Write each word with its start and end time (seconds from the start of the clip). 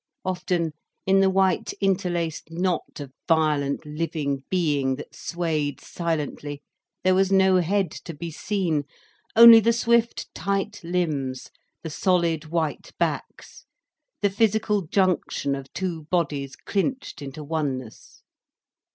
Often, 0.25 0.71
in 1.05 1.19
the 1.19 1.29
white 1.29 1.73
interlaced 1.79 2.49
knot 2.49 2.99
of 2.99 3.13
violent 3.27 3.85
living 3.85 4.43
being 4.49 4.95
that 4.95 5.13
swayed 5.15 5.79
silently, 5.79 6.63
there 7.03 7.13
was 7.13 7.31
no 7.31 7.57
head 7.57 7.91
to 7.91 8.15
be 8.15 8.31
seen, 8.31 8.85
only 9.35 9.59
the 9.59 9.71
swift, 9.73 10.33
tight 10.33 10.81
limbs, 10.83 11.51
the 11.83 11.91
solid 11.91 12.45
white 12.45 12.93
backs, 12.97 13.67
the 14.23 14.31
physical 14.31 14.81
junction 14.87 15.53
of 15.53 15.71
two 15.71 16.05
bodies 16.05 16.55
clinched 16.55 17.21
into 17.21 17.43
oneness. 17.43 18.23